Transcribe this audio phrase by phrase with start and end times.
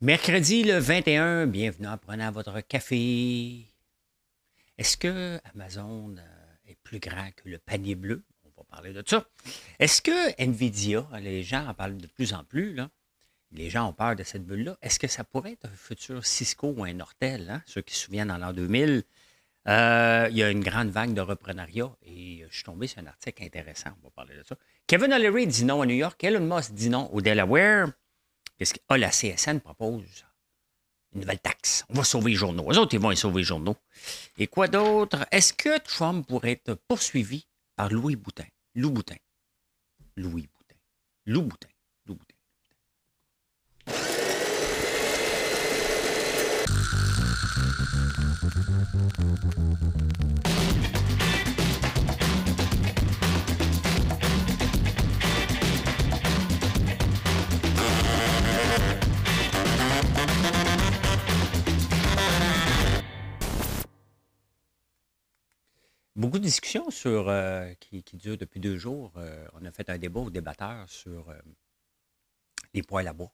[0.00, 3.66] Mercredi le 21, bienvenue en prenant votre café.
[4.78, 8.22] Est-ce que Amazon euh, est plus grand que le panier bleu?
[8.44, 9.26] On va parler de ça.
[9.80, 12.90] Est-ce que Nvidia, les gens en parlent de plus en plus, là,
[13.50, 14.76] les gens ont peur de cette bulle-là.
[14.82, 17.62] Est-ce que ça pourrait être un futur Cisco ou un Nortel, hein?
[17.66, 19.02] ceux qui se souviennent en l'an 2000?
[19.66, 23.06] Euh, il y a une grande vague de reprenariat et je suis tombé sur un
[23.06, 23.90] article intéressant.
[24.00, 24.54] On va parler de ça.
[24.86, 26.22] Kevin O'Leary dit non à New York.
[26.22, 27.88] Elon Musk dit non au Delaware.
[28.58, 30.24] Qu'est-ce que ah, la CSN propose?
[31.14, 31.84] Une nouvelle taxe.
[31.88, 32.70] On va sauver les journaux.
[32.70, 33.76] Les autres, ils vont y sauver les journaux.
[34.36, 35.26] Et quoi d'autre?
[35.30, 38.46] Est-ce que Trump pourrait être poursuivi par Louis Boutin?
[38.74, 39.16] Lou Boutin.
[40.16, 40.76] Louis Boutin.
[41.26, 41.68] Lou Boutin.
[42.06, 42.34] Lou Boutin.
[66.18, 69.12] Beaucoup de discussions sur, euh, qui, qui durent depuis deux jours.
[69.18, 71.38] Euh, on a fait un débat aux débatteurs sur euh,
[72.74, 73.30] les poêles à bois.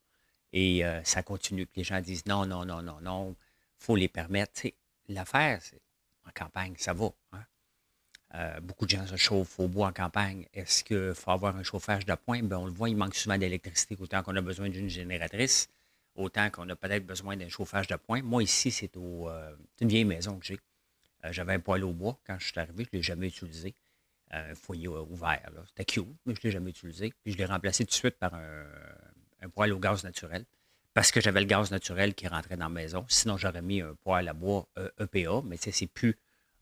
[0.53, 1.67] Et ça continue.
[1.75, 4.69] Les gens disent non, non, non, non, non, il faut les permettre.
[5.09, 5.81] L'affaire, c'est
[6.29, 7.09] en campagne, ça va.
[7.33, 8.61] hein.
[8.61, 10.47] Beaucoup de gens se chauffent au bois en campagne.
[10.53, 12.43] Est-ce qu'il faut avoir un chauffage de pointe?
[12.45, 13.97] Ben, on le voit, il manque souvent d'électricité.
[13.99, 15.69] Autant qu'on a besoin d'une génératrice,
[16.15, 18.23] autant qu'on a peut-être besoin d'un chauffage de pointe.
[18.23, 20.61] Moi, ici, c'est une vieille maison que j'ai.
[21.25, 23.75] Euh, J'avais un poêle au bois quand je suis arrivé, je ne l'ai jamais utilisé.
[24.33, 25.51] Euh, Un foyer euh, ouvert.
[25.69, 27.13] C'était cute, mais je ne l'ai jamais utilisé.
[27.23, 30.45] Puis je l'ai remplacé tout de suite par un, poêle au gaz naturel.
[30.95, 33.05] Parce que j'avais le gaz naturel qui rentrait dans la maison.
[33.09, 36.17] Sinon, j'aurais mis un poêle à bois EPA, mais tu sais, c'est plus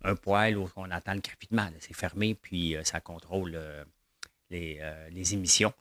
[0.04, 1.68] un poêle où on entend le crépitement.
[1.80, 3.58] C'est fermé, puis ça contrôle
[4.50, 5.72] les, les émissions.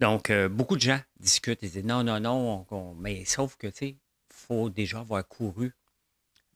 [0.00, 3.66] Donc, beaucoup de gens discutent et disent non, non, non, on- on- mais sauf que,
[3.66, 3.96] tu il
[4.30, 5.74] faut déjà avoir couru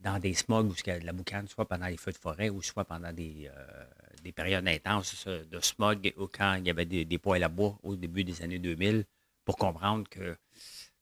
[0.00, 2.18] dans des smogs où il y a de la boucane, soit pendant les feux de
[2.18, 3.84] forêt ou soit pendant des, euh,
[4.22, 7.78] des périodes intenses de smog ou quand il y avait des, des poêles à bois
[7.82, 9.04] au début des années 2000
[9.44, 10.36] pour comprendre que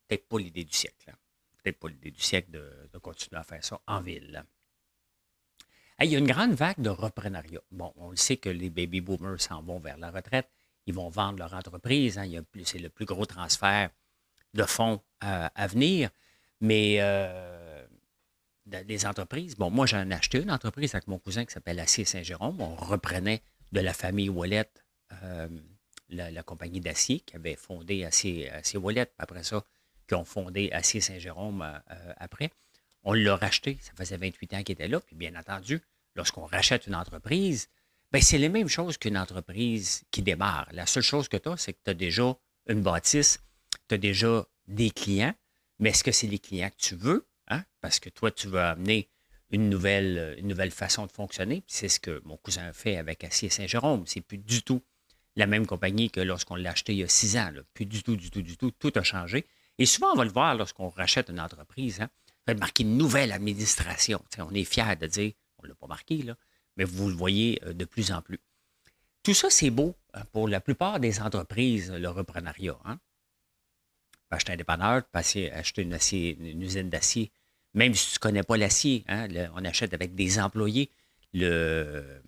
[0.07, 1.09] peut-être pas l'idée du siècle.
[1.11, 1.15] hein.
[1.61, 4.45] Peut-être pas l'idée du siècle de, continuer à faire ça en ville.
[6.01, 7.61] Il y a une grande vague de reprenariat.
[7.71, 10.49] Bon, on le sait que les baby boomers s'en vont vers la retraite.
[10.85, 12.17] Ils vont vendre leur entreprise.
[12.19, 12.25] hein.
[12.63, 13.89] C'est le plus gros transfert
[14.53, 16.09] de fonds euh, à venir.
[16.61, 17.74] Mais euh,
[18.65, 22.05] les entreprises, bon, moi, j'en ai acheté une entreprise avec mon cousin qui s'appelle Acier
[22.05, 22.59] Saint-Jérôme.
[22.59, 24.69] On reprenait de la famille Wallet
[25.23, 25.47] euh,
[26.09, 29.11] la, compagnie d'acier qui avait fondé Acier, Acier Wallet.
[29.17, 29.63] Après ça,
[30.07, 32.51] qui ont fondé Acier Saint-Jérôme euh, euh, après.
[33.03, 33.77] On l'a racheté.
[33.81, 34.99] Ça faisait 28 ans qu'il était là.
[34.99, 35.81] Puis bien entendu,
[36.15, 37.67] lorsqu'on rachète une entreprise,
[38.11, 40.67] ben c'est les mêmes choses qu'une entreprise qui démarre.
[40.71, 42.35] La seule chose que tu as, c'est que tu as déjà
[42.67, 43.39] une bâtisse,
[43.87, 45.33] tu as déjà des clients,
[45.79, 47.27] mais est-ce que c'est les clients que tu veux?
[47.47, 47.63] Hein?
[47.81, 49.09] Parce que toi, tu veux amener
[49.51, 51.63] une nouvelle, euh, une nouvelle façon de fonctionner.
[51.67, 54.03] C'est ce que mon cousin a fait avec Acier Saint-Jérôme.
[54.05, 54.81] C'est plus du tout
[55.35, 57.51] la même compagnie que lorsqu'on l'a acheté il y a six ans.
[57.73, 58.71] Plus du tout, du tout, du tout.
[58.71, 59.45] Tout a changé.
[59.77, 62.01] Et souvent, on va le voir lorsqu'on rachète une entreprise.
[62.01, 62.09] Hein?
[62.27, 64.23] Ça va être marqué nouvelle administration.
[64.39, 66.23] On est fiers de dire, on ne l'a pas marqué,
[66.77, 68.39] mais vous le voyez euh, de plus en plus.
[69.23, 72.77] Tout ça, c'est beau hein, pour la plupart des entreprises, le reprenariat.
[74.31, 77.31] Acheter un dépanneur, passer, acheter une, usine d'acier,
[77.73, 80.89] même si tu ne connais pas l'acier, hein, on achète avec des employés.
[81.33, 82.21] Le,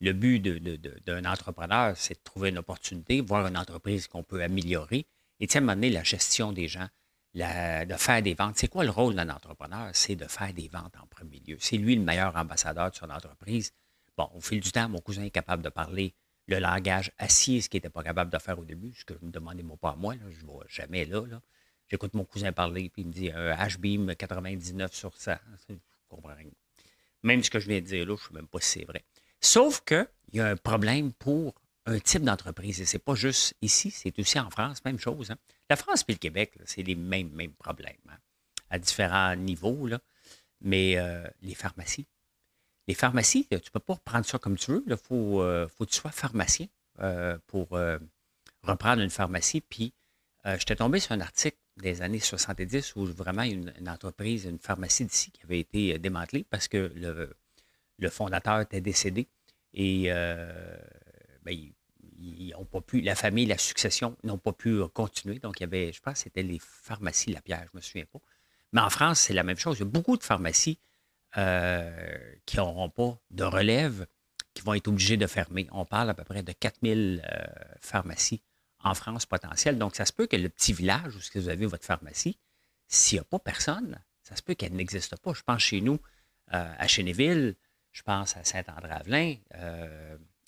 [0.00, 5.06] but d'un entrepreneur, c'est de trouver une opportunité, voir une entreprise qu'on peut améliorer.
[5.40, 6.88] Et tu sais, à la gestion des gens,
[7.34, 8.56] de faire des ventes.
[8.56, 9.90] C'est quoi le rôle d'un entrepreneur?
[9.92, 11.56] C'est de faire des ventes en premier lieu.
[11.60, 13.72] C'est lui le meilleur ambassadeur de son entreprise.
[14.16, 16.14] Bon, au fil du temps, mon cousin est capable de parler
[16.46, 19.24] le langage acier, ce qu'il n'était pas capable de faire au début, ce que je
[19.24, 20.14] ne demandais pas à moi.
[20.14, 20.22] là.
[20.30, 21.26] je ne vais jamais là.
[21.26, 21.40] là.
[21.88, 25.34] J'écoute mon cousin parler, puis il me dit un H-Beam 99 sur 100.
[25.68, 25.74] Je
[26.08, 26.50] comprends rien.
[27.22, 28.84] Même ce que je viens de dire là, je ne sais même pas si c'est
[28.84, 29.04] vrai.
[29.40, 31.54] Sauf qu'il y a un problème pour
[31.86, 32.80] un type d'entreprise.
[32.80, 35.30] Et ce n'est pas juste ici, c'est aussi en France, même chose.
[35.30, 35.36] hein.
[35.68, 38.16] La France et le Québec, c'est les mêmes, mêmes problèmes, hein,
[38.70, 39.86] à différents niveaux.
[39.86, 40.00] là.
[40.60, 42.06] Mais euh, les pharmacies,
[42.88, 44.84] les pharmacies, tu ne peux pas reprendre ça comme tu veux.
[44.86, 46.66] Il faut, euh, faut que tu sois pharmacien
[47.00, 47.98] euh, pour euh,
[48.62, 49.60] reprendre une pharmacie.
[49.60, 49.92] Puis,
[50.58, 55.06] j'étais tombé sur un article des années 70 où vraiment une, une entreprise, une pharmacie
[55.06, 57.34] d'ici qui avait été démantelée parce que le,
[57.98, 59.26] le fondateur était décédé.
[59.72, 60.08] Et
[61.42, 61.74] ben, ils-
[62.70, 65.38] pas pu, la famille, la succession n'ont pas pu continuer.
[65.38, 68.20] Donc, il y avait, je pense c'était les pharmacies Lapierre, je ne me souviens pas.
[68.72, 69.76] Mais en France, c'est la même chose.
[69.78, 70.78] Il y a beaucoup de pharmacies
[71.36, 74.06] euh, qui n'auront pas de relève,
[74.54, 75.66] qui vont être obligées de fermer.
[75.72, 77.44] On parle à peu près de 4000 euh,
[77.80, 78.40] pharmacies
[78.84, 79.76] en France potentielles.
[79.76, 82.38] Donc, ça se peut que le petit village où vous avez votre pharmacie,
[82.86, 85.32] s'il n'y a pas personne, ça se peut qu'elle n'existe pas.
[85.34, 85.98] Je pense chez nous,
[86.52, 87.56] euh, à Chénéville,
[87.90, 89.34] je pense à Saint-André-Avelin,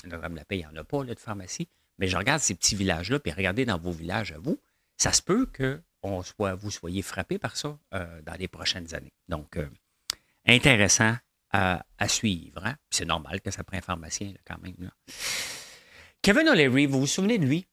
[0.05, 1.69] Notre-Dame-la-Paix, il n'y en a pas là, de pharmacie.
[1.99, 4.61] Mais je regarde ces petits villages-là, puis regardez dans vos villages à vous,
[4.99, 5.83] ça se peut que
[6.23, 9.13] soit, vous soyez frappé par ça dans les prochaines années.
[9.29, 9.59] Donc,
[10.47, 11.17] intéressant
[11.51, 12.65] à, suivre.
[12.65, 12.77] Hein.
[12.91, 14.91] C'est normal que ça prenne un pharmacien quand même.
[16.23, 17.67] Kevin O'Leary, vous vous souvenez de lui?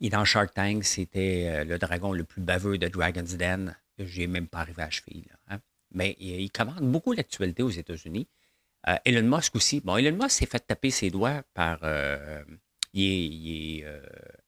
[0.00, 3.76] Il est dans Shark Tank, c'était euh, le dragon le plus baveux de Dragon's Den.
[3.98, 5.26] Je n'ai même pas arrivé à cheville.
[5.48, 5.58] Hein.
[5.92, 8.26] Mais il, commande beaucoup l'actualité aux États-Unis.
[9.04, 9.80] Elon Musk aussi.
[9.80, 11.78] Bon, Elon Musk s'est fait taper ses doigts par.
[12.94, 13.86] il est,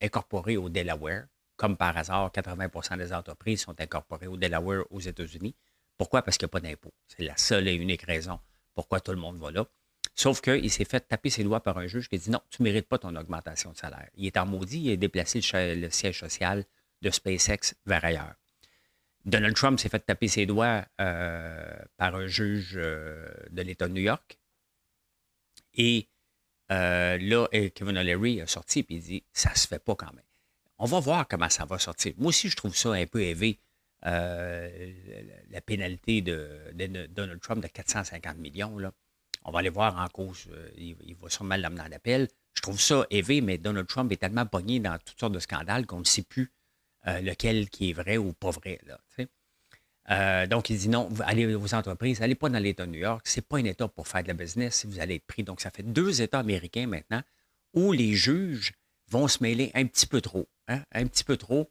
[0.00, 1.26] incorporé au Delaware
[1.56, 5.54] comme par hasard, 80% des entreprises sont incorporées au Delaware aux États-Unis.
[5.96, 6.22] Pourquoi?
[6.22, 6.92] Parce qu'il n'y a pas d'impôt.
[7.06, 8.40] C'est la seule et unique raison
[8.74, 9.66] pourquoi tout le monde va là.
[10.14, 12.62] Sauf qu'il s'est fait taper ses doigts par un juge qui a dit non, tu
[12.62, 14.08] ne mérites pas ton augmentation de salaire.
[14.14, 16.64] Il est en maudit, il a déplacé le, siège social
[17.02, 18.34] de SpaceX vers ailleurs.
[19.24, 23.94] Donald Trump s'est fait taper ses doigts euh, par un juge euh, de l'État de
[23.94, 24.38] New York.
[25.74, 26.08] Et
[26.70, 30.24] euh, là, Kevin O'Leary a sorti et il dit ça se fait pas quand même.
[30.78, 32.12] On va voir comment ça va sortir.
[32.18, 33.58] Moi aussi, je trouve ça un peu élevé,
[34.06, 34.92] euh,
[35.50, 36.48] la pénalité de,
[37.08, 38.78] Donald Trump de 450 millions.
[38.78, 38.92] Là.
[39.44, 40.46] On va aller voir en cause.
[40.50, 42.28] Euh, il, va sûrement l'amener en appel.
[42.54, 45.86] Je trouve ça élevé, mais Donald Trump est tellement pogné dans toutes sortes de scandales
[45.86, 46.52] qu'on ne sait plus
[47.06, 48.78] euh, lequel qui est vrai ou pas vrai.
[48.86, 48.98] Là,
[50.46, 53.26] donc, il dit non, allez aux entreprises, allez pas dans l'État de New York.
[53.26, 55.44] Ce n'est pas un État pour faire de la business si vous allez être pris.
[55.44, 57.22] Donc, ça fait deux États américains maintenant
[57.72, 58.74] où les juges
[59.08, 61.70] vont se mêler un petit peu trop, hein, un petit peu trop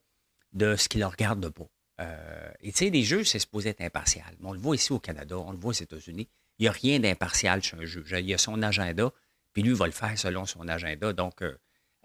[0.51, 1.67] de ce qui leur regarde pas.
[2.01, 4.35] Euh, et tu sais, les juges, c'est supposé être impartial.
[4.43, 6.27] on le voit ici au Canada, on le voit aux États-Unis.
[6.59, 8.15] Il n'y a rien d'impartial chez un juge.
[8.17, 9.11] Il y a son agenda,
[9.53, 11.13] puis lui il va le faire selon son agenda.
[11.13, 11.57] Donc, euh,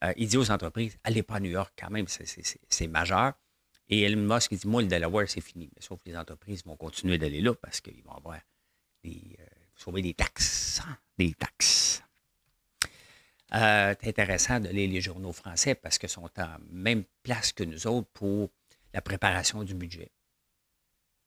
[0.04, 3.32] euh, il dit aux entreprises, allez pas à New York quand même, c'est majeur.
[3.90, 5.70] Et Elon Musk, il dit, moi, le Delaware, c'est fini.
[5.74, 8.38] Mais sauf que les entreprises vont continuer d'aller là parce qu'ils vont avoir
[9.02, 9.38] des,
[9.74, 10.82] sauver des taxes.
[10.86, 12.02] Hein, des taxes.
[13.50, 17.86] C'est intéressant de lire les journaux français parce qu'ils sont en même place que nous
[17.86, 18.50] autres pour
[18.98, 20.10] la préparation du budget.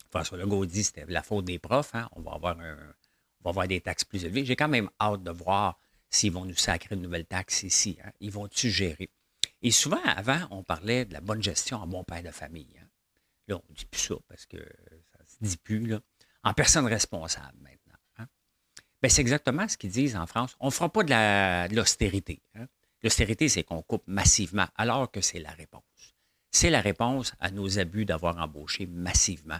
[0.09, 1.95] François Legault dit que c'était la faute des profs.
[1.95, 2.09] Hein.
[2.11, 4.43] On, va avoir va avoir des taxes plus élevées.
[4.43, 5.79] J'ai quand même hâte de voir
[6.09, 7.97] s'ils vont nous sacrer de nouvelles taxes ici.
[8.03, 8.11] Hein.
[8.19, 9.09] Ils vont-tu gérer?
[9.61, 12.77] Et souvent, avant, on parlait de la bonne gestion en bon père de famille.
[12.77, 12.87] Hein.
[13.47, 15.87] Là, on ne dit plus ça parce que ça ne se dit plus.
[15.87, 16.01] Là.
[16.43, 18.27] En personne responsable maintenant.
[19.01, 20.57] Ben, c'est exactement ce qu'ils disent en France.
[20.59, 22.43] On ne fera pas de l'austérité.
[22.55, 22.67] Hein.
[23.01, 26.10] L'austérité, c'est qu'on coupe massivement, alors que c'est la réponse.
[26.51, 29.59] C'est la réponse à nos abus d'avoir embauché massivement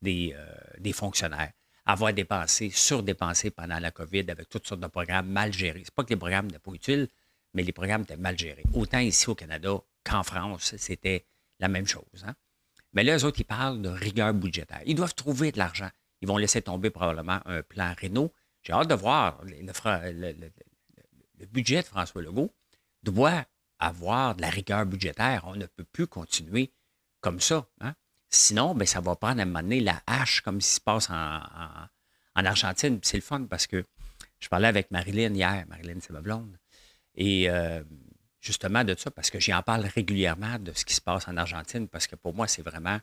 [0.00, 1.52] des, euh, des, fonctionnaires,
[1.86, 5.84] avoir dépensé, surdépensé pendant la COVID avec toutes sortes de programmes mal gérés.
[5.84, 7.08] Ce pas que les programmes n'étaient pas utiles,
[7.54, 8.64] mais les programmes étaient mal gérés.
[8.72, 11.26] Autant ici au Canada qu'en France, c'était
[11.60, 12.24] la même chose.
[12.26, 12.34] Hein.
[12.94, 14.80] Mais là, eux autres, ils parlent de rigueur budgétaire.
[14.86, 15.90] Ils doivent trouver de l'argent.
[16.20, 18.32] Ils vont laisser tomber probablement un plan Renault
[18.62, 19.40] j'ai hâte de voir.
[19.44, 22.54] Le, budget de François Legault
[23.02, 23.44] doit
[23.82, 25.42] avoir de la rigueur budgétaire.
[25.46, 26.72] On ne peut plus continuer
[27.20, 27.66] comme ça.
[27.80, 27.94] Hein.
[28.30, 31.42] Sinon, ben, ça va prendre à un la hache, comme qui se passe en,
[32.34, 32.98] Argentine.
[33.02, 33.84] C'est le fun parce que
[34.40, 35.64] je parlais avec Marilyn hier.
[35.68, 36.56] Marilyn, c'est ma blonde.
[37.14, 37.82] Et euh,
[38.40, 41.36] justement de ça, parce que j'y en parle régulièrement de ce qui se passe en
[41.36, 42.98] Argentine, parce que pour moi, c'est vraiment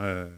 [0.00, 0.30] euh,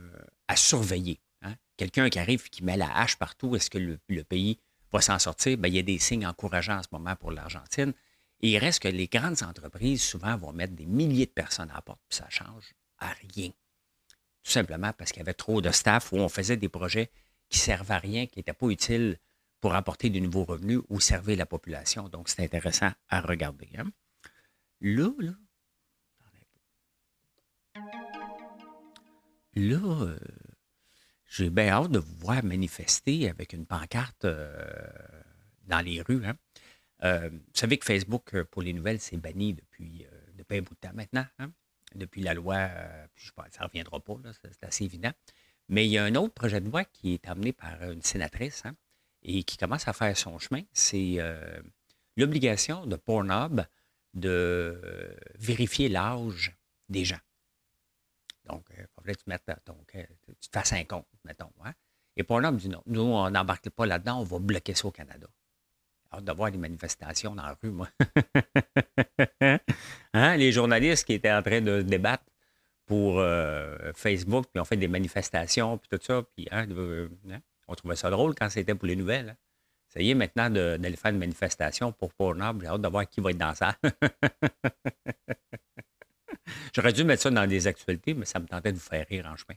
[0.48, 1.20] à surveiller.
[1.42, 1.54] Hein?
[1.76, 4.58] Quelqu'un qui arrive qui met la hache partout, est-ce que le, pays
[4.92, 5.56] va s'en sortir?
[5.56, 7.92] Bien, il y a des signes encourageants en ce moment pour l'Argentine.
[8.40, 11.82] Il reste que les grandes entreprises, souvent, vont mettre des milliers de personnes à la
[11.82, 13.50] porte, puis ça ne change à rien.
[14.42, 17.10] Tout simplement parce qu'il y avait trop de staff où on faisait des projets
[17.48, 19.18] qui servaient à rien, qui n'étaient pas utiles
[19.60, 22.08] pour apporter de nouveaux revenus ou servir la population.
[22.08, 23.68] Donc, c'est intéressant à regarder.
[23.78, 23.90] Hein?
[24.80, 25.32] Là, là,
[29.54, 30.18] là, euh,
[31.26, 34.54] j'ai bien hâte de vous voir manifester avec une pancarte euh,
[35.64, 36.24] dans les rues.
[36.24, 36.36] Hein.
[37.04, 40.74] Euh, vous savez que Facebook, euh, pour les nouvelles, c'est banni depuis, depuis un bout
[40.74, 41.26] de temps maintenant.
[41.38, 41.52] Hein.
[41.94, 42.68] Depuis la loi,
[43.14, 45.12] je sais pas, ça ne reviendra pas, c'est assez évident.
[45.68, 48.64] Mais il y a un autre projet de loi qui est amené par une sénatrice
[48.64, 48.74] hein,
[49.22, 50.62] et qui commence à faire son chemin.
[50.72, 51.18] C'est
[52.16, 53.62] l'obligation de Pornhub
[54.14, 56.56] de vérifier l'âge
[56.88, 57.20] des gens.
[58.46, 61.52] Donc, il euh, faudrait que tu, mettes ton, tu te fasses un compte, mettons.
[61.64, 61.72] Hein?
[62.16, 62.82] Et l'homme dit non.
[62.86, 65.26] Nous, on n'embarque pas là-dedans, on va bloquer ça au Canada.
[66.10, 67.88] Alors, de voir manifestations dans la rue, moi.
[70.14, 70.36] hein?
[70.36, 72.24] Les journalistes qui étaient en train de débattre
[72.86, 76.66] pour euh, Facebook, puis on fait des manifestations, puis tout ça, puis hein,
[77.30, 79.36] hein, on trouvait ça drôle quand c'était pour les nouvelles.
[79.88, 83.20] Ça y est, maintenant, d'aller faire une manifestation pour Pornhub, j'ai hâte de voir qui
[83.20, 83.76] va être dans ça.
[86.74, 89.26] J'aurais dû mettre ça dans des actualités, mais ça me tentait de vous faire rire
[89.26, 89.56] en chemin.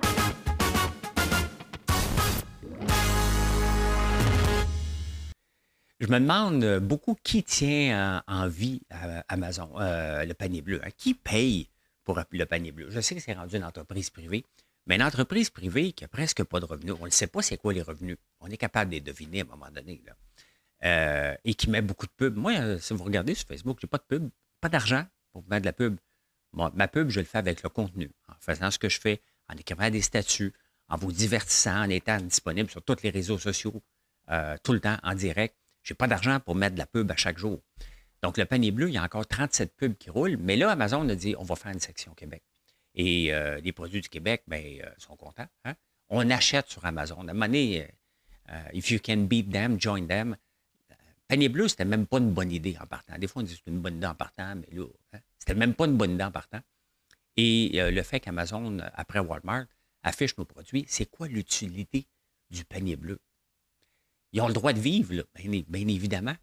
[6.00, 8.82] Je me demande euh, beaucoup qui tient en, vie
[9.28, 10.80] Amazon, euh, le panier bleu.
[10.84, 10.90] Hein?
[10.96, 11.68] Qui paye
[12.02, 12.88] pour le panier bleu?
[12.90, 14.44] Je sais que c'est rendu une entreprise privée,
[14.86, 17.56] mais une entreprise privée qui a presque pas de revenus, on ne sait pas c'est
[17.56, 18.16] quoi les revenus.
[18.40, 20.02] On est capable de les deviner à un moment donné.
[20.84, 22.36] Euh, et qui met beaucoup de pubs.
[22.36, 24.28] Moi, si vous regardez sur Facebook, je n'ai pas de pub,
[24.60, 25.96] pas d'argent pour mettre de la pub.
[26.52, 29.56] ma pub, je le fais avec le contenu, en faisant ce que je fais, en
[29.56, 30.52] écrivant des statuts,
[30.88, 33.80] en vous divertissant, en étant disponible sur tous les réseaux sociaux,
[34.62, 35.54] tout le temps, en direct.
[35.84, 37.62] Je n'ai pas d'argent pour mettre de la pub à chaque jour.
[38.22, 41.06] Donc, le panier bleu, il y a encore 37 pubs qui roulent, mais là, Amazon
[41.08, 42.42] a dit on va faire une section Québec.
[42.94, 45.46] Et euh, les produits du Québec, bien, euh, sont contents.
[45.66, 45.74] Hein.
[46.08, 47.18] On achète sur Amazon.
[47.18, 47.86] À un moment donné,
[48.50, 50.36] euh, if you can beat them, join them.
[51.28, 53.18] Panier bleu, c'était même pas une bonne idée en partant.
[53.18, 55.74] Des fois, on dit c'est une bonne idée en partant, mais là, hein, c'était même
[55.74, 56.60] pas une bonne idée en partant.
[57.36, 59.64] Et le fait qu'Amazon, après Walmart,
[60.04, 62.06] affiche nos produits, c'est quoi l'utilité
[62.50, 63.18] du panier bleu?
[64.34, 66.34] Ils ont le droit de vivre, bien, évidemment.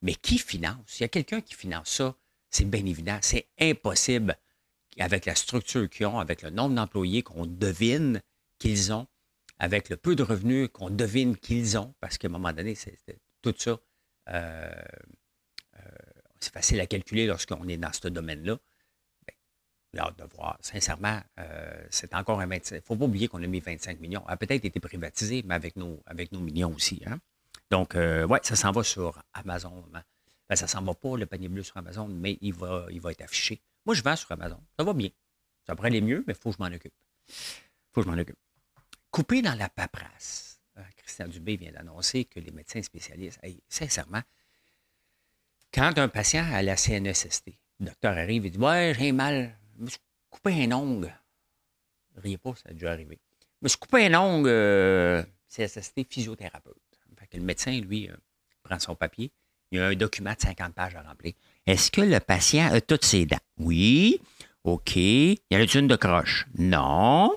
[0.00, 0.80] Mais qui finance?
[0.86, 2.16] S'il y a quelqu'un qui finance ça,
[2.50, 3.18] c'est bien évident.
[3.20, 4.36] C'est impossible
[4.98, 8.22] avec la structure qu'ils ont, avec le nombre d'employés qu'on devine
[8.58, 9.06] qu'ils ont,
[9.58, 12.76] avec le peu de revenus qu'on devine qu'ils ont, parce qu'à un moment donné,
[13.42, 13.78] tout ça,
[14.30, 14.72] euh,
[15.76, 15.80] euh,
[16.40, 18.58] c'est facile à calculer lorsqu'on est dans ce domaine-là.
[19.92, 20.56] J'ai hâte de voir.
[20.60, 22.76] Sincèrement, euh, c'est encore un 25.
[22.76, 24.26] Il ne faut pas oublier qu'on a mis 25 millions.
[24.26, 27.02] a peut-être été privatisé, mais avec nos, avec nos millions aussi.
[27.06, 27.20] Hein?
[27.70, 29.84] Donc, euh, ça s'en va sur Amazon.
[30.48, 33.12] Ben, ça s'en va pas, le panier bleu sur Amazon, mais il va, il va
[33.12, 33.62] être affiché.
[33.86, 34.60] Moi, je vends sur Amazon.
[34.78, 35.10] Ça va bien.
[35.66, 36.94] Ça pourrait aller mieux, mais il faut que je m'en occupe.
[37.28, 37.34] Il
[37.92, 38.38] faut que je m'en occupe.
[39.10, 40.60] Coupé dans la paperasse.
[40.76, 44.22] Euh, Christian Dubé vient d'annoncer que les médecins spécialistes, sincèrement,
[45.72, 49.84] quand un patient a la CNSST, le docteur arrive et dit Ouais, j'ai mal, je
[49.84, 51.14] me suis coupé un ongle.
[52.16, 53.18] Riez pas, ça a déjà arrivé.
[53.40, 56.83] Je me suis coupé un ongle, euh, CSST physiothérapeute
[57.32, 58.16] le médecin, lui, euh,
[58.62, 59.32] prend son papier.
[59.70, 61.34] Il y a un document de 50 pages à remplir.
[61.66, 63.38] Est-ce que le patient a toutes ses dents?
[63.58, 64.20] Oui.
[64.64, 64.96] OK.
[64.96, 66.46] Y a une de croche?
[66.56, 67.34] Non.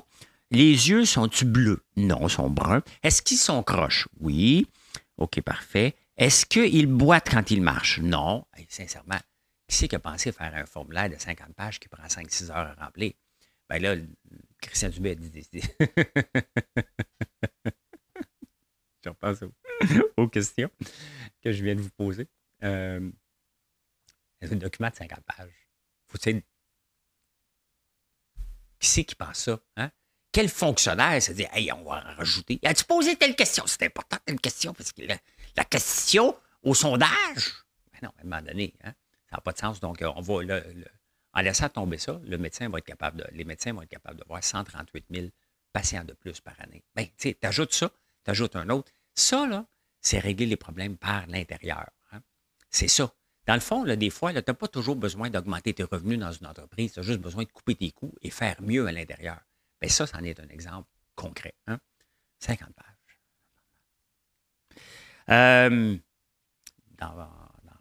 [0.51, 1.83] Les yeux sont-ils bleus?
[1.95, 2.83] Non, ils sont bruns.
[3.03, 4.07] Est-ce qu'ils sont croches?
[4.19, 4.67] Oui.
[5.17, 5.95] OK, parfait.
[6.15, 7.99] Est-ce qu'il boite quand il marche?
[7.99, 8.45] Non.
[8.69, 9.19] sincèrement,
[9.67, 12.73] qui c'est qui a pensé faire un formulaire de 50 pages qui prend 5-6 heures
[12.77, 13.13] à remplir?
[13.69, 13.95] Ben là,
[14.61, 15.47] Christian Dubé a dit.
[19.03, 19.43] Je repasse
[20.17, 20.69] aux questions
[21.43, 22.27] que je viens de vous poser.
[22.63, 23.09] Euh,
[24.41, 25.67] un document de 50 pages.
[26.07, 26.43] Faut Qui
[28.79, 29.59] c'est qui pense ça?
[29.75, 29.91] Hein?
[30.31, 32.59] Quel fonctionnaire se dit Hey, on va rajouter.
[32.63, 33.65] As-tu posé telle question?
[33.65, 37.63] C'est important, telle question, parce que la, question au sondage.
[37.93, 38.93] Ben non, à un moment donné, hein,
[39.29, 39.79] ça n'a pas de sens.
[39.79, 40.61] Donc, on va
[41.33, 43.17] en laissant tomber ça, le les médecins vont être capables
[44.17, 45.27] de voir 138 000
[45.71, 46.83] patients de plus par année.
[46.95, 47.91] Bien, tu sais, tu ajoutes ça,
[48.23, 48.91] tu ajoutes un autre.
[49.17, 49.65] Ça,
[49.99, 51.89] c'est régler les problèmes par l'intérieur.
[52.11, 52.21] Hein.
[52.69, 53.11] C'est ça.
[53.47, 56.31] Dans le fond, là, des fois, tu n'as pas toujours besoin d'augmenter tes revenus dans
[56.31, 56.93] une entreprise.
[56.93, 59.39] Tu as juste besoin de couper tes coûts et faire mieux à l'intérieur.
[59.81, 61.55] Mais ça, c'en est un exemple concret.
[61.65, 61.79] Hein?
[62.39, 62.85] 50 pages.
[65.29, 65.97] Euh,
[66.99, 67.29] dans,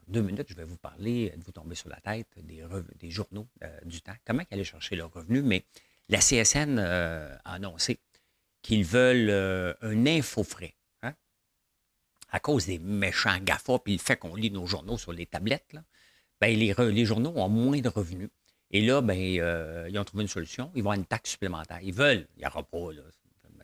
[0.08, 3.78] deux minutes, je vais vous parler, de vous tomber sur la tête, des, journaux euh,
[3.84, 4.16] du temps?
[4.24, 5.44] Comment allaient chercher leurs revenus?
[5.44, 5.66] Mais
[6.08, 8.00] la CSN euh, a annoncé
[8.62, 10.74] qu'ils veulent un info-frais
[12.36, 15.72] à cause des méchants GAFA, puis le fait qu'on lit nos journaux sur les tablettes,
[15.72, 15.82] là,
[16.38, 18.28] ben, les, les, journaux ont moins de revenus.
[18.70, 20.70] Et là, ben, euh, ils ont trouvé une solution.
[20.74, 21.80] Ils vont avoir une taxe supplémentaire.
[21.82, 23.02] Ils veulent, il n'y aura pas, là,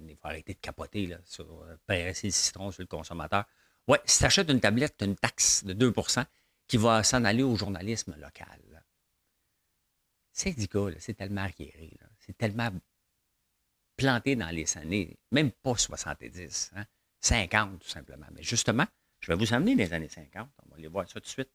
[0.08, 3.44] il faut arrêter de capoter là, sur euh, le citron sur le consommateur.
[3.88, 6.24] Oui, si tu achètes une tablette, tu as une taxe de 2%
[6.66, 8.58] qui va s'en aller au journalisme local.
[10.32, 11.98] Syndicat, c'est tellement arriéré.
[12.20, 12.70] C'est tellement
[13.98, 16.70] planté dans les années, même pas 70.
[16.74, 16.86] Hein?
[17.22, 18.26] 50, tout simplement.
[18.34, 18.86] Mais justement,
[19.20, 20.48] je vais vous amener les années 50.
[20.66, 21.50] On va aller voir ça tout de suite.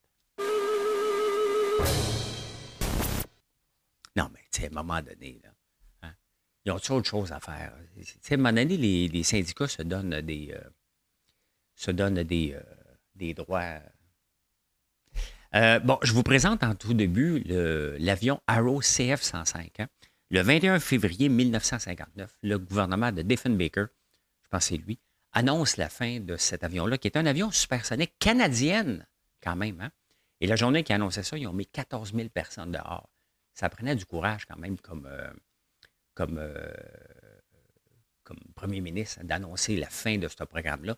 [4.15, 5.50] Non, mais tu sais, à un moment donné, là,
[6.03, 6.13] hein,
[6.65, 7.74] ils ont autre chose à faire?
[7.95, 10.69] Tu à un moment donné, les, syndicats se donnent des, euh,
[11.75, 13.79] se euh, droits.
[15.53, 17.43] Euh, bon, je vous présente en tout début
[18.00, 19.69] l'avion Arrow CF-105.
[19.79, 19.88] Hein.
[20.29, 23.86] Le 21 février 1959, le gouvernement de Baker,
[24.43, 25.00] je pense que c'est lui,
[25.38, 29.06] annonce la fin de cet avion-là, qui est un avion supersonique canadienne,
[29.39, 29.79] quand même.
[29.82, 29.91] Hein.
[30.41, 33.08] Et la journée qui annonçait ça, ils ont mis 14 000 personnes dehors.
[33.53, 35.29] Ça prenait du courage quand même comme, euh,
[36.20, 36.74] euh,
[38.24, 40.98] comme premier ministre d'annoncer la fin de ce programme-là.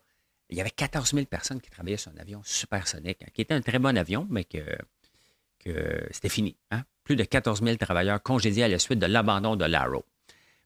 [0.50, 3.53] Il y avait 14 000 personnes qui travaillaient sur un avion supersonique, hein, qui était
[3.53, 4.63] un très bon avion, mais que,
[5.60, 6.55] que c'était fini.
[6.72, 6.86] Hein?
[7.03, 10.05] Plus de 14 000 travailleurs congédiés à la suite de l'abandon de l'Arrow.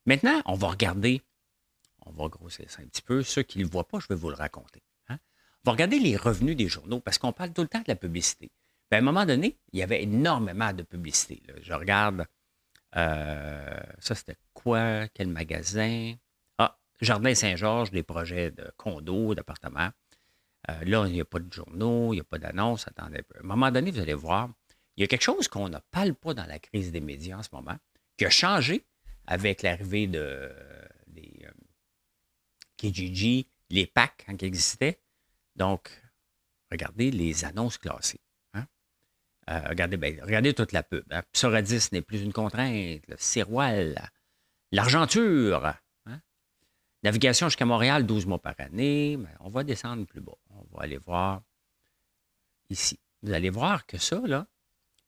[0.05, 1.23] Maintenant, on va regarder,
[2.05, 3.23] on va grossir ça un petit peu.
[3.23, 4.81] Ceux qui ne le voient pas, je vais vous le raconter.
[5.09, 5.17] Hein?
[5.63, 7.95] On va regarder les revenus des journaux parce qu'on parle tout le temps de la
[7.95, 8.51] publicité.
[8.91, 11.41] Ben, à un moment donné, il y avait énormément de publicité.
[11.61, 12.25] Je regarde,
[12.95, 16.13] euh, ça c'était quoi, quel magasin?
[16.57, 19.89] Ah, Jardin Saint-Georges, des projets de condos, d'appartements.
[20.69, 22.87] Euh, là, il n'y a pas de journaux, il n'y a pas d'annonces.
[22.87, 23.37] Attendez un peu.
[23.37, 24.49] À un moment donné, vous allez voir,
[24.95, 27.43] il y a quelque chose qu'on ne parle pas dans la crise des médias en
[27.43, 27.77] ce moment,
[28.17, 28.85] qui a changé
[29.25, 30.51] avec l'arrivée de,
[33.69, 34.99] Les PAC, quand ils existaient.
[35.55, 35.89] Donc,
[36.71, 38.19] regardez les annonces classées.
[38.53, 38.65] Hein.
[39.49, 41.05] Euh, regardez, ben, regardez toute la pub.
[41.11, 41.23] Hein.
[41.31, 43.01] Psoradis n'est plus une contrainte.
[43.07, 44.25] Le
[44.71, 45.65] l'argenture.
[46.05, 46.21] Hein.
[47.03, 49.17] Navigation jusqu'à Montréal, 12 mois par année.
[49.39, 50.37] On va descendre plus bas.
[50.49, 51.41] On va aller voir
[52.69, 52.99] ici.
[53.21, 54.47] Vous allez voir que ça, là,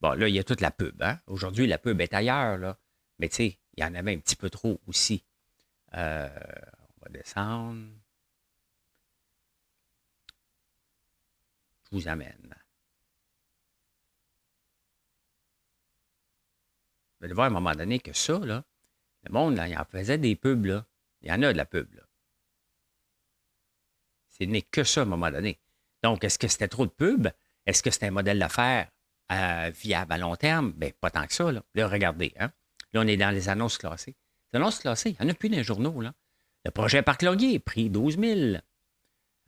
[0.01, 1.01] bon, là, il y a toute la pub.
[1.01, 1.20] Hein.
[1.27, 2.77] Aujourd'hui, la pub est ailleurs.
[3.20, 5.24] Mais tu sais, il y en avait un petit peu trop aussi.
[5.96, 6.29] Euh,
[7.06, 7.88] va descendre.
[11.86, 12.56] Je vous amène.
[17.20, 18.64] Vous allez voir à un moment donné que ça, là,
[19.24, 20.86] le monde, là, il en faisait des pubs, là.
[21.22, 22.04] Il y en a de la pub, là.
[24.28, 25.60] Ce n'est que ça à un moment donné.
[26.04, 27.28] Donc, est-ce que c'était trop de pub?
[27.66, 28.92] Est-ce que c'était un modèle d'affaires
[29.32, 30.74] euh, viable à long terme?
[30.74, 31.52] Bien, pas tant que ça.
[31.52, 32.34] Là, là regardez.
[32.38, 32.52] Hein?
[32.94, 34.16] Là, on est dans les annonces classées.
[34.52, 36.02] Les annonces classées, il n'y en a plus dans les journaux.
[36.02, 36.14] Là.
[36.66, 38.40] Le projet Parc Laurier, prix 12 000.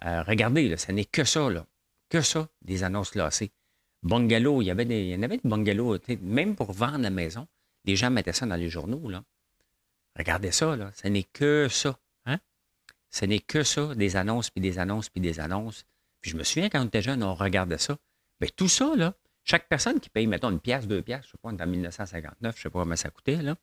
[0.06, 1.50] Euh, regardez, là, ce n'est que ça.
[1.50, 1.66] Là.
[2.10, 3.52] Que ça, des annonces classées.
[4.04, 5.98] Bungalow, il y, avait des, il y en avait des bungalows.
[6.22, 7.48] Même pour vendre la maison,
[7.86, 9.10] les gens mettaient ça dans les journaux.
[9.10, 9.24] Là.
[10.16, 10.92] Regardez ça, là.
[10.94, 12.00] ce n'est que ça.
[12.26, 12.38] Hein?
[13.10, 15.86] Ce n'est que ça, des annonces, puis des annonces, puis des annonces.
[16.22, 17.98] Puis je me souviens, quand on était jeune, on regardait ça.
[18.40, 18.94] Bien, tout ça,
[19.44, 22.60] chaque personne qui paye, mettons, une pièce, deux pièces, je sais pas, en 1959, je
[22.60, 23.56] ne sais pas comment ça coûtait, là.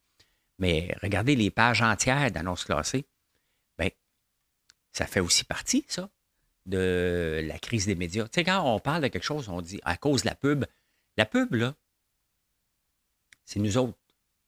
[0.58, 3.06] Mais regardez les pages entières d'annonces classées.
[4.94, 6.08] Ça fait aussi partie, ça,
[6.66, 8.24] de la crise des médias.
[8.28, 10.64] Tu sais, quand on parle de quelque chose, on dit à cause de la pub.
[11.16, 11.74] La pub, là,
[13.44, 13.98] c'est nous autres,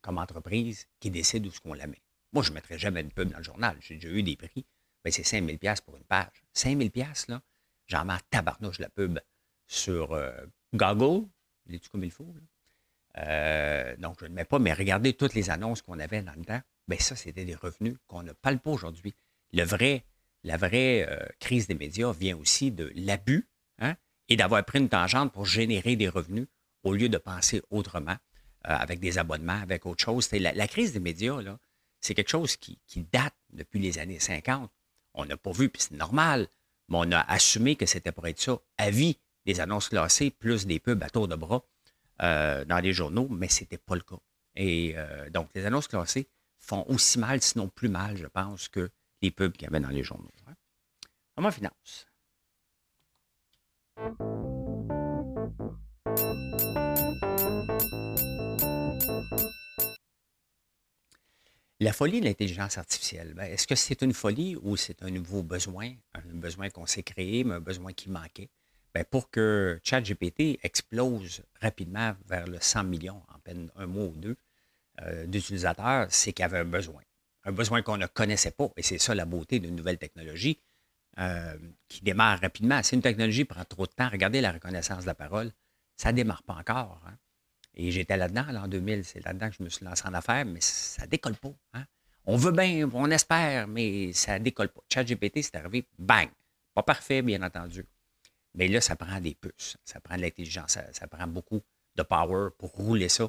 [0.00, 2.00] comme entreprise, qui décident où ce qu'on la met.
[2.32, 3.76] Moi, je ne mettrais jamais de pub dans le journal.
[3.80, 4.64] J'ai déjà eu des prix.
[5.04, 6.44] Bien, c'est 5000 pièces pour une page.
[6.54, 7.42] 5000 pièces là,
[7.86, 9.18] j'en mets tabarnouche la pub
[9.66, 10.32] sur euh,
[10.72, 11.26] Google.
[11.68, 12.32] tu comme il faut?
[13.18, 16.44] Euh, donc, je ne mets pas, mais regardez toutes les annonces qu'on avait dans le
[16.44, 16.62] temps.
[16.86, 19.14] Bien, ça, c'était des revenus qu'on ne parle pas aujourd'hui.
[19.52, 20.04] Le vrai,
[20.46, 23.94] la vraie euh, crise des médias vient aussi de l'abus hein,
[24.28, 26.46] et d'avoir pris une tangente pour générer des revenus
[26.82, 28.16] au lieu de penser autrement,
[28.62, 30.30] avec des abonnements, avec autre chose.
[30.32, 31.36] La, crise des médias,
[32.00, 32.78] c'est quelque chose qui,
[33.12, 34.70] date depuis les années 50.
[35.14, 36.48] On n'a pas vu, puis c'est normal
[36.88, 40.66] mais on a assumé que c'était pour être ça, à vie, des annonces classées, plus
[40.66, 41.64] des pubs à tour de bras
[42.22, 44.18] euh, dans les journaux, mais ce n'était pas le cas.
[44.54, 46.28] Et euh, donc, les annonces classées
[46.58, 48.90] font aussi mal, sinon plus mal, je pense, que
[49.30, 50.32] pubs qu'il y avait dans les journaux.
[50.46, 50.54] Hein.
[51.34, 52.06] Comment finance?
[61.78, 65.42] La folie de l'intelligence artificielle, ben, est-ce que c'est une folie ou c'est un nouveau
[65.42, 68.48] besoin, un besoin qu'on s'est créé, mais un besoin qui manquait?
[68.94, 74.16] Ben, pour que ChatGPT explose rapidement vers le 100 millions en peine un mois ou
[74.16, 74.36] deux
[75.02, 77.02] euh, d'utilisateurs, c'est qu'il y avait un besoin.
[77.46, 78.68] Un besoin qu'on ne connaissait pas.
[78.76, 80.60] Et c'est ça la beauté d'une nouvelle technologie
[81.18, 81.56] euh,
[81.88, 82.82] qui démarre rapidement.
[82.82, 85.50] Si une technologie prend trop de temps, regardez la reconnaissance de la parole,
[85.96, 87.00] ça ne démarre pas encore.
[87.06, 87.16] Hein.
[87.74, 90.44] Et j'étais là-dedans, là, en 2000, c'est là-dedans que je me suis lancé en affaires,
[90.44, 91.52] mais ça décolle pas.
[91.74, 91.84] Hein.
[92.24, 94.82] On veut bien, on espère, mais ça décolle pas.
[94.92, 96.28] ChatGPT, c'est arrivé, bang!
[96.74, 97.86] Pas parfait, bien entendu.
[98.54, 101.62] Mais là, ça prend des puces, ça prend de l'intelligence, ça, prend beaucoup
[101.94, 103.28] de power pour rouler ça.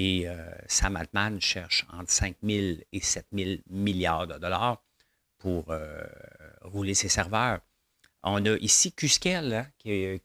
[0.00, 0.36] Et euh,
[0.68, 4.80] Sam Altman cherche entre 5 000 et 7 000 milliards de dollars
[5.38, 6.06] pour euh,
[6.60, 7.58] rouler ses serveurs.
[8.22, 10.20] On a ici Qscale hein, qui,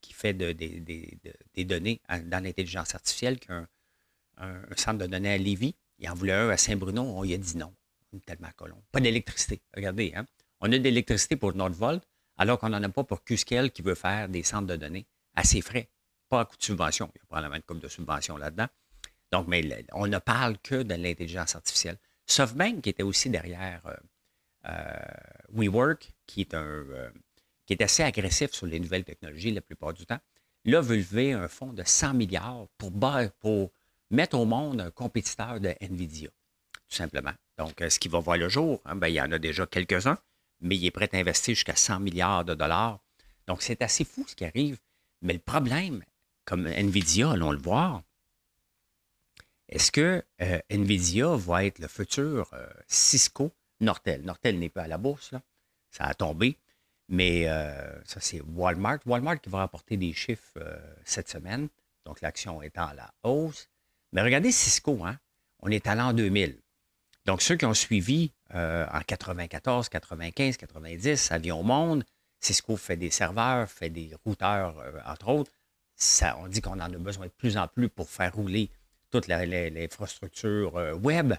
[0.00, 3.68] qui, fait des données dans l'intelligence artificielle, qu'un
[4.38, 5.74] un, centre de données à Lévis.
[5.98, 7.74] Il en voulait un à Saint-Bruno, on y a dit non.
[8.10, 8.48] On est tellement.
[8.90, 9.60] Pas d'électricité.
[9.76, 10.26] Regardez, hein?
[10.60, 12.02] on a de l'électricité pour Nordvolt,
[12.38, 15.04] alors qu'on n'en a pas pour Qscale qui veut faire des centres de données
[15.34, 15.90] à ses frais,
[16.32, 17.10] pas de subvention.
[17.14, 18.68] Il y a probablement une coupe de subvention là-dedans.
[19.32, 21.98] Donc, mais on ne parle que de l'intelligence artificielle.
[22.26, 23.96] SoftBank qui était aussi derrière euh,
[24.68, 27.10] euh, WeWork, qui est un, euh,
[27.66, 30.20] qui est assez agressif sur les nouvelles technologies la plupart du temps,
[30.64, 32.90] là, veut lever un fonds de 100 milliards pour,
[33.38, 33.70] pour
[34.10, 37.32] mettre au monde un compétiteur de NVIDIA, tout simplement.
[37.58, 40.18] Donc, ce qui va voir le jour, hein, ben, il y en a déjà quelques-uns,
[40.60, 43.00] mais il est prêt à investir jusqu'à 100 milliards de dollars.
[43.46, 44.78] Donc, c'est assez fou ce qui arrive.
[45.20, 46.02] Mais le problème,
[46.44, 48.02] comme NVIDIA, allons le voir,
[49.72, 53.52] est-ce que euh, NVIDIA va être le futur euh, Cisco?
[53.80, 54.22] Nortel?
[54.22, 55.40] Nortel n'est pas à la bourse, là.
[55.90, 56.58] ça a tombé,
[57.08, 58.98] mais euh, ça c'est Walmart.
[59.06, 60.58] Walmart qui va rapporter des chiffres
[61.04, 61.68] cette semaine,
[62.04, 63.70] donc l'action est en la hausse.
[64.12, 65.18] Mais regardez Cisco, hein?
[65.60, 66.60] on est à l'an 2000.
[67.24, 72.04] Donc ceux qui ont suivi en 94, 95, 90, Avion Monde,
[72.40, 74.76] Cisco fait des serveurs, fait des routeurs,
[75.06, 75.52] entre autres.
[76.38, 78.70] On dit qu'on en a besoin de plus en plus pour faire rouler
[79.10, 81.34] toute l'infrastructure euh, web.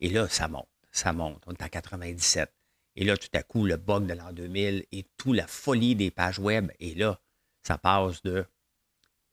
[0.00, 1.42] Et là, ça monte, ça monte.
[1.46, 2.52] On est à 97.
[2.96, 6.10] Et là, tout à coup, le bug de l'an 2000 et toute la folie des
[6.10, 6.70] pages web.
[6.80, 7.20] Et là,
[7.62, 8.44] ça passe de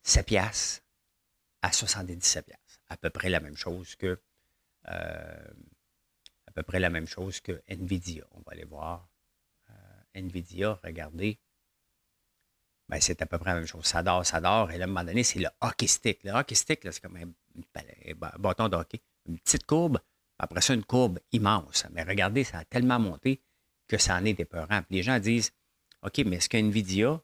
[0.04, 0.84] 7 piastres
[1.62, 2.80] à 77 piastres.
[2.90, 4.20] À peu près la même chose que
[4.88, 5.48] euh,
[6.48, 8.24] à peu près la même chose que Nvidia.
[8.32, 9.10] On va aller voir.
[9.72, 9.74] Euh,
[10.14, 11.40] Nvidia, regardez.
[12.88, 13.86] Ben, c'est à peu près la même chose.
[13.86, 14.72] Ça dort, ça dort.
[14.72, 16.24] Et là, à un moment donné, c'est le hockey stick.
[16.24, 19.02] Le hockey stick, c'est comme un bâton de hockey.
[19.28, 20.00] Une petite courbe,
[20.38, 21.86] après ça, une courbe immense.
[21.92, 23.42] Mais regardez, ça a tellement monté
[23.88, 24.84] que ça en est épeurant.
[24.84, 25.52] Puis les gens disent
[26.04, 27.20] OK, mais est-ce qu'NVIDIA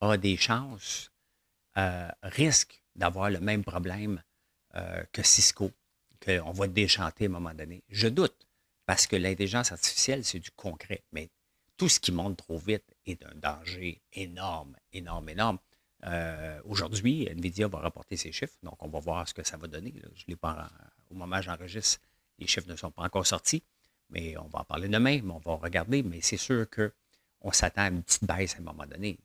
[0.00, 1.10] a des chances,
[1.78, 4.22] euh, risque d'avoir le même problème
[4.74, 5.70] euh, que Cisco,
[6.24, 7.82] qu'on va déchanter à un moment donné?
[7.88, 8.46] Je doute,
[8.84, 11.04] parce que l'intelligence artificielle, c'est du concret.
[11.12, 11.30] Mais
[11.80, 15.58] tout ce qui monte trop vite est un danger énorme, énorme, énorme.
[16.04, 19.66] Euh, aujourd'hui, NVIDIA va rapporter ses chiffres, donc on va voir ce que ça va
[19.66, 19.94] donner.
[20.14, 20.70] Je l'ai pas
[21.10, 21.98] au moment où j'enregistre,
[22.38, 23.62] les chiffres ne sont pas encore sortis,
[24.10, 26.02] mais on va en parler demain, mais on va regarder.
[26.02, 29.18] Mais c'est sûr qu'on s'attend à une petite baisse à un moment donné.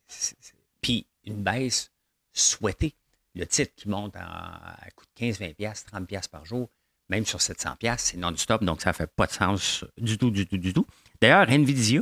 [0.79, 1.91] Puis une baisse
[2.31, 2.95] souhaitée.
[3.33, 6.69] Le titre qui monte à, coût de 15, 20 30 par jour,
[7.09, 10.47] même sur 700 c'est non-stop, donc ça ne fait pas de sens du tout, du
[10.47, 10.87] tout, du tout.
[11.19, 12.01] D'ailleurs, NVIDIA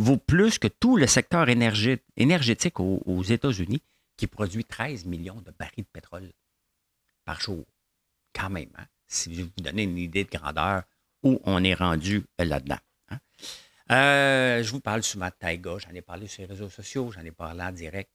[0.00, 3.82] vaut plus que tout le secteur énergétique aux États-Unis
[4.16, 6.30] qui produit 13 millions de barils de pétrole
[7.24, 7.64] par jour.
[8.34, 8.86] Quand même, hein?
[9.08, 10.82] si je vous donner une idée de grandeur
[11.22, 12.78] où on est rendu là-dedans.
[13.08, 13.18] Hein?
[13.90, 17.22] Euh, je vous parle souvent de Taiga, j'en ai parlé sur les réseaux sociaux, j'en
[17.22, 18.10] ai parlé en direct.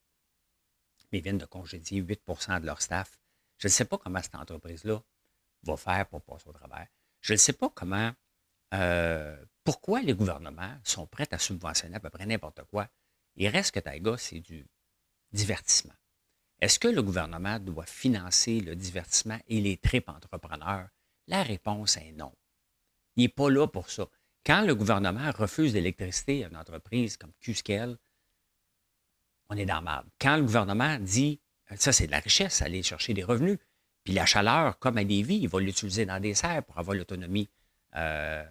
[1.12, 3.18] Mais ils viennent de congédier 8% de leur staff.
[3.58, 5.02] Je ne sais pas comment cette entreprise-là
[5.64, 6.86] va faire pour passer au travers.
[7.20, 8.12] Je ne sais pas comment,
[8.74, 12.88] euh, pourquoi les gouvernements sont prêts à subventionner à peu près n'importe quoi?
[13.34, 14.64] Il reste que Taiga, c'est du
[15.32, 15.92] divertissement.
[16.60, 20.88] Est-ce que le gouvernement doit financer le divertissement et les tripes entrepreneurs?
[21.26, 22.32] La réponse est non.
[23.16, 24.06] Il n'est pas là pour ça.
[24.46, 27.98] Quand le gouvernement refuse l'électricité à une entreprise comme Qscale,
[29.48, 31.40] on est dans le Quand le gouvernement dit,
[31.74, 33.58] ça c'est de la richesse, aller chercher des revenus,
[34.04, 37.50] puis la chaleur, comme à Lévis, il va l'utiliser dans des serres pour avoir l'autonomie,
[37.96, 38.44] euh,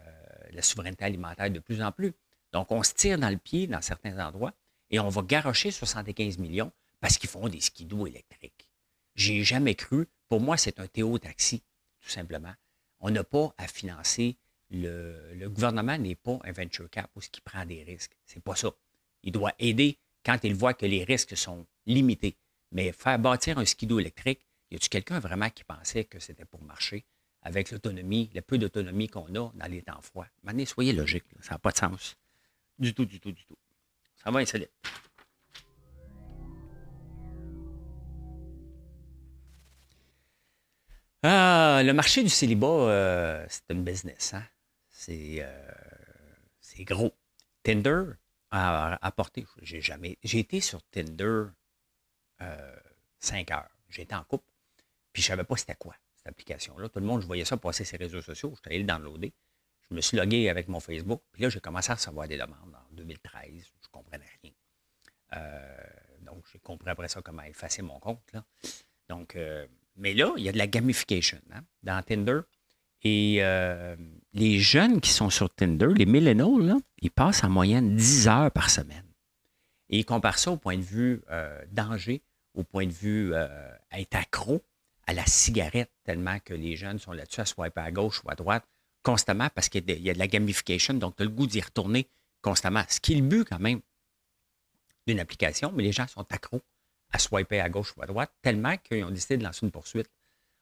[0.51, 2.13] la souveraineté alimentaire de plus en plus.
[2.51, 4.53] Donc, on se tire dans le pied dans certains endroits
[4.89, 8.67] et on va garocher 75 millions parce qu'ils font des skidoo électriques.
[9.15, 10.07] J'ai jamais cru.
[10.27, 11.63] Pour moi, c'est un théo-taxi,
[12.01, 12.53] tout simplement.
[12.99, 14.37] On n'a pas à financer.
[14.71, 18.17] Le, gouvernement n'est pas un venture cap où ce qui prend des risques.
[18.25, 18.71] C'est pas ça.
[19.23, 22.35] Il doit aider quand il voit que les risques sont limités.
[22.71, 26.63] Mais faire bâtir un skidoo électrique, y a-t-il quelqu'un vraiment qui pensait que c'était pour
[26.63, 27.05] marcher?
[27.45, 30.27] Avec l'autonomie, le peu d'autonomie qu'on a dans les temps froids?
[30.43, 32.17] Maintenant, soyez logique, ça n'a pas de sens.
[32.77, 33.57] Du tout, du tout, du tout.
[34.17, 34.71] Ça va insolite.
[41.23, 44.33] Ah, le marché du célibat, euh, c'est une business.
[44.33, 44.43] Hein?
[45.09, 45.71] Euh,
[46.59, 47.13] c'est, gros.
[47.63, 48.03] Tinder
[48.51, 49.45] a apporté.
[49.61, 50.17] J'ai jamais.
[50.23, 51.45] J'ai été sur Tinder
[52.41, 52.75] euh,
[53.19, 53.69] cinq heures.
[53.89, 54.45] J'étais en couple.
[55.13, 56.89] Puis je ne savais pas c'était quoi, application-là.
[56.89, 58.51] Tout le monde, je voyais ça passer sur les réseaux sociaux.
[58.55, 59.33] Je suis allé le downloader.
[59.89, 61.21] Je me suis logué avec mon Facebook.
[61.31, 63.43] Puis là, j'ai commencé à recevoir des demandes en 2013.
[63.45, 64.51] Je ne comprenais rien.
[65.33, 65.77] Euh,
[66.21, 68.33] donc, j'ai compris après ça comment effacer mon compte.
[69.09, 72.41] Donc, euh, mais là, il y a de la gamification hein, dans Tinder.
[73.03, 73.95] Et euh,
[74.33, 78.71] les jeunes qui sont sur Tinder, les millennials, ils passent en moyenne 10 heures par
[78.71, 79.05] semaine.
[79.89, 81.21] Et ils comparent ça au point de vue
[81.71, 82.23] danger,
[82.55, 83.33] au point de vue
[83.91, 84.63] être accro
[85.07, 88.35] à la cigarette, tellement que les jeunes sont là-dessus à swiper à gauche ou à
[88.35, 88.65] droite
[89.05, 92.09] constamment parce qu'il y, a de la gamification, donc tu as le goût d'y retourner
[92.41, 92.83] constamment.
[92.89, 93.81] Ce qui est le but quand même
[95.05, 96.61] d'une application, mais les gens sont accros
[97.11, 100.09] à swiper à gauche ou à droite, tellement qu'ils ont décidé de lancer une poursuite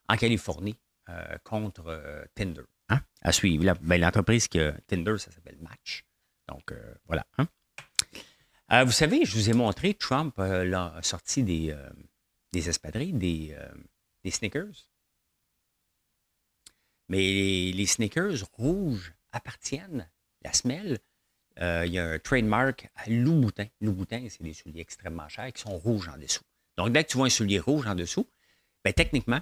[0.10, 0.77] en Californie
[1.10, 2.63] euh, contre euh, Tinder.
[2.89, 2.99] Hein?
[3.21, 3.73] À suivre.
[3.82, 6.03] Ben, l'entreprise qui a Tinder, ça s'appelle Match.
[6.49, 7.25] Donc, euh, voilà.
[7.38, 7.47] Hein?
[8.84, 11.75] vous savez, je vous ai montré, Trump a sorti des,
[12.51, 13.56] des espadrilles, des,
[14.24, 14.88] des sneakers.
[17.10, 20.10] Mais les, sneakers rouges appartiennent,
[20.42, 21.00] la semelle,
[21.60, 23.68] euh, il y a un trademark à Louboutin.
[23.82, 26.44] Louboutin, c'est des souliers extrêmement chers qui sont rouges en dessous.
[26.78, 28.28] Donc, dès que tu vois un soulier rouge en dessous,
[28.84, 29.42] bien, techniquement,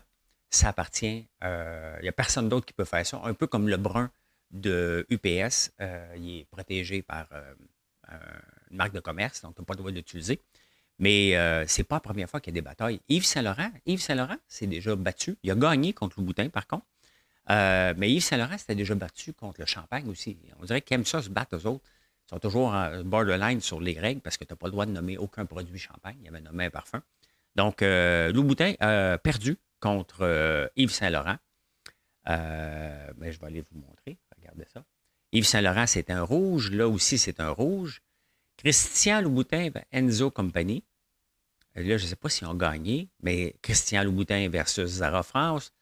[0.50, 1.28] ça appartient.
[1.41, 3.22] Il n'y a personne d'autre qui peut faire ça.
[3.24, 4.12] Un peu comme le brun
[4.50, 5.72] de UPS,
[6.17, 7.28] il est protégé par
[8.70, 10.41] une marque de commerce, donc tu n'as pas le droit d'utiliser.
[11.01, 13.01] Mais euh, ce n'est pas la première fois qu'il y a des batailles.
[13.09, 15.35] Yves Saint-Laurent, Yves Saint-Laurent s'est déjà battu.
[15.41, 16.85] Il a gagné contre le Boutin, par contre.
[17.49, 20.37] Euh, mais Yves Saint-Laurent s'était déjà battu contre le Champagne aussi.
[20.59, 21.83] On dirait qu'ils ça se battre aux autres.
[22.27, 24.85] Ils sont toujours en borderline sur les règles parce que tu n'as pas le droit
[24.85, 26.17] de nommer aucun produit Champagne.
[26.21, 27.01] Il avait nommé un parfum.
[27.55, 31.37] Donc, euh, Lou Boutin a perdu contre Yves Saint-Laurent.
[32.27, 34.19] Ben, je vais aller vous montrer.
[34.37, 34.83] Regardez ça.
[35.31, 36.69] Yves Saint-Laurent, c'est un rouge.
[36.69, 38.03] Là aussi, c'est un rouge.
[38.57, 40.83] Christian Louboutin, Enzo Company.
[41.77, 45.73] Euh, là, je ne sais pas s'ils ont gagné, mais Christian Louboutin versus Zara France,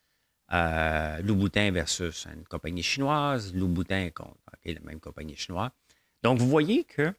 [0.52, 5.72] euh, Louboutin versus une compagnie chinoise, Louboutin contre la même compagnie chinoise.
[6.24, 7.14] Donc, vous voyez que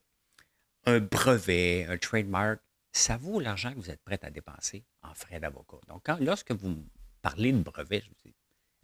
[0.86, 2.60] un brevet, un trademark,
[2.92, 5.78] ça vaut l'argent que vous êtes prêt à dépenser en frais d'avocat.
[5.88, 6.84] Donc, lorsque vous
[7.22, 8.34] parlez de brevet, je vous dis,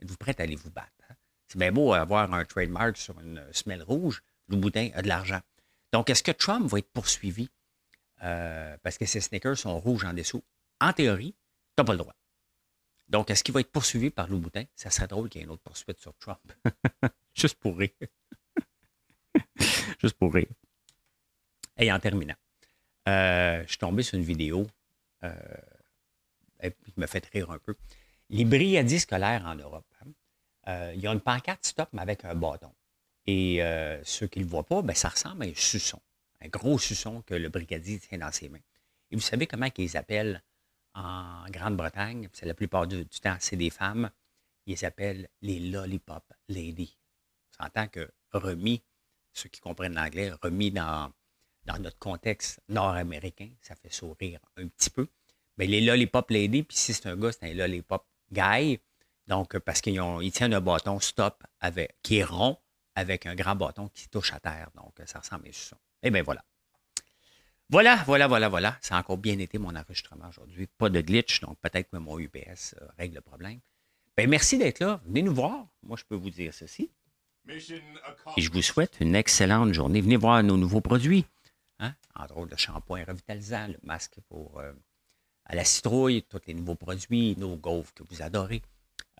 [0.01, 0.91] êtes-vous prêt à aller vous battre?
[1.09, 1.15] Hein?
[1.47, 4.21] C'est bien beau avoir un trademark sur une semelle rouge.
[4.49, 5.41] Louboutin a de l'argent.
[5.91, 7.49] Donc, est-ce que Trump va être poursuivi?
[8.23, 10.43] Euh, parce que ses sneakers sont rouges en dessous.
[10.79, 12.15] En théorie, tu n'as pas le droit.
[13.07, 14.65] Donc, est-ce qu'il va être poursuivi par Louboutin?
[14.75, 16.41] Ça serait drôle qu'il y ait une autre poursuite sur Trump.
[17.33, 17.89] Juste pour rire.
[20.01, 20.49] Juste pour rire.
[21.77, 22.35] Et en terminant,
[23.07, 24.67] euh, je suis tombé sur une vidéo
[25.23, 25.33] euh,
[26.61, 27.75] qui me fait rire un peu.
[28.29, 32.35] Les brigadiers scolaires en Europe, hein, il y a une pancarte stop, mais avec un
[32.35, 32.73] bâton.
[33.25, 33.61] Et
[34.03, 36.01] ceux qui ne le voient pas, ben, ça ressemble à un suçon
[36.41, 38.61] un gros suçon que le brigadier tient dans ses mains.
[39.11, 40.43] Et vous savez comment ils appellent
[40.93, 44.09] en Grande-Bretagne, c'est la plupart du, temps, c'est des femmes,
[44.65, 46.97] ils appellent les lollipop ladies.
[47.59, 48.83] On s'entend que remis,
[49.31, 51.11] ceux qui comprennent l'anglais, remis dans,
[51.65, 55.07] dans notre contexte nord-américain, ça fait sourire un petit peu.
[55.57, 58.79] Mais les lollipop ladies, puis si c'est un gars, c'est un lollipop guy.
[59.27, 62.57] Donc, parce qu'ils ils tiennent un bâton stop avec, qui est rond
[62.95, 64.71] avec un grand bâton qui touche à terre.
[64.75, 65.77] Donc, ça ressemble à ça.
[66.07, 66.41] Eh bien, voilà.
[67.69, 68.77] Voilà, voilà, voilà, voilà.
[68.79, 70.67] Ça a encore bien été mon enregistrement aujourd'hui.
[70.77, 73.59] Pas de glitch, donc peut-être que mon UPS euh, règle le problème.
[74.15, 75.01] Bien, merci d'être là.
[75.05, 75.67] Venez nous voir.
[75.83, 76.89] Moi, je peux vous dire ceci.
[77.49, 79.99] Et je vous souhaite une excellente journée.
[79.99, 81.25] Venez voir nos nouveaux produits.
[81.79, 81.93] Hein?
[82.15, 84.71] Entre autres, le shampoing revitalisant, le masque pour euh,
[85.43, 88.61] à la citrouille, tous les nouveaux produits, nos gaufres que vous adorez.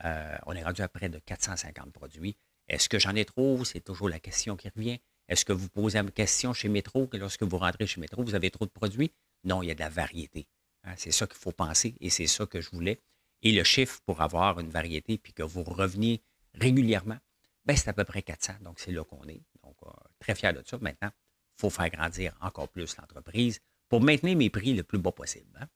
[0.05, 2.37] Euh, on est rendu à près de 450 produits.
[2.69, 3.65] Est-ce que j'en ai trop?
[3.65, 4.99] C'est toujours la question qui revient.
[5.27, 8.35] Est-ce que vous posez la question chez Métro que lorsque vous rentrez chez Métro, vous
[8.35, 9.11] avez trop de produits?
[9.43, 10.47] Non, il y a de la variété.
[10.83, 10.93] Hein.
[10.97, 13.01] C'est ça qu'il faut penser et c'est ça que je voulais.
[13.41, 16.21] Et le chiffre pour avoir une variété puis que vous reveniez
[16.53, 17.17] régulièrement,
[17.65, 18.53] ben, c'est à peu près 400.
[18.61, 19.43] Donc, c'est là qu'on est.
[19.63, 20.77] Donc, euh, très fier de ça.
[20.79, 23.59] Maintenant, il faut faire grandir encore plus l'entreprise
[23.89, 25.51] pour maintenir mes prix le plus bas possible.
[25.59, 25.67] Hein.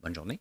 [0.00, 0.40] Bonne journée.